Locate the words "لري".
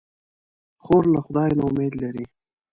2.01-2.25